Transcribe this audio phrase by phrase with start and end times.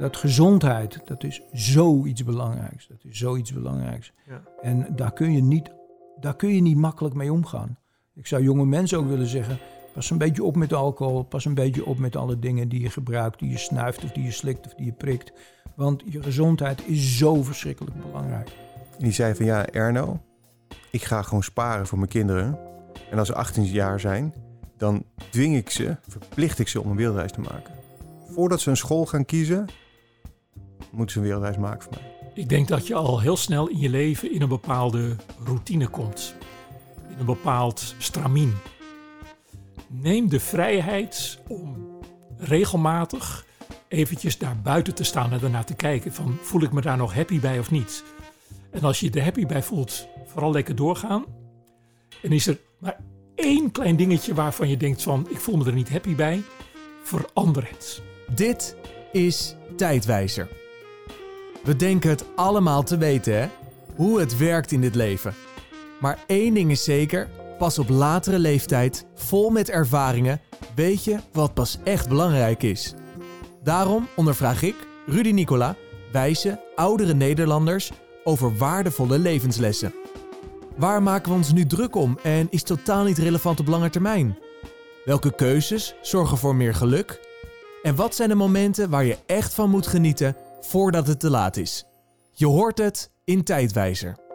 [0.00, 2.86] dat gezondheid, dat is zoiets belangrijks.
[2.86, 4.12] Dat is zoiets belangrijks.
[4.26, 4.42] Ja.
[4.62, 5.70] En daar kun, je niet,
[6.20, 7.78] daar kun je niet makkelijk mee omgaan.
[8.14, 9.58] Ik zou jonge mensen ook willen zeggen,
[9.92, 11.22] pas een beetje op met alcohol.
[11.22, 14.24] Pas een beetje op met alle dingen die je gebruikt, die je snuift of die
[14.24, 15.32] je slikt of die je prikt.
[15.76, 18.50] Want je gezondheid is zo verschrikkelijk belangrijk.
[18.98, 20.20] Die zei van ja, Erno,
[20.90, 22.58] ik ga gewoon sparen voor mijn kinderen.
[23.10, 24.34] En als ze 18 jaar zijn,
[24.76, 27.74] dan dwing ik ze, verplicht ik ze om een wereldreis te maken.
[28.26, 29.66] Voordat ze een school gaan kiezen,
[30.90, 32.30] moeten ze een wereldreis maken voor mij.
[32.34, 36.34] Ik denk dat je al heel snel in je leven in een bepaalde routine komt.
[37.08, 38.54] In een bepaald stramien.
[39.86, 41.98] Neem de vrijheid om
[42.38, 43.46] regelmatig
[43.88, 47.14] eventjes daar buiten te staan en daarna te kijken van voel ik me daar nog
[47.14, 48.04] happy bij of niet.
[48.70, 51.24] En als je er happy bij voelt, vooral lekker doorgaan.
[52.22, 53.00] En is er maar
[53.34, 56.42] één klein dingetje waarvan je denkt van ik voel me er niet happy bij,
[57.02, 58.02] verander het.
[58.34, 58.76] Dit
[59.12, 60.59] is Tijdwijzer.
[61.62, 63.48] We denken het allemaal te weten, hè?
[63.96, 65.34] Hoe het werkt in dit leven.
[66.00, 70.40] Maar één ding is zeker: pas op latere leeftijd, vol met ervaringen,
[70.74, 72.94] weet je wat pas echt belangrijk is.
[73.62, 74.74] Daarom ondervraag ik,
[75.06, 75.76] Rudy Nicola,
[76.12, 77.90] wijze, oudere Nederlanders
[78.24, 79.94] over waardevolle levenslessen.
[80.76, 84.38] Waar maken we ons nu druk om en is totaal niet relevant op lange termijn?
[85.04, 87.20] Welke keuzes zorgen voor meer geluk?
[87.82, 91.56] En wat zijn de momenten waar je echt van moet genieten voordat het te laat
[91.56, 91.84] is?
[92.32, 94.29] Je hoort het in Tijdwijzer.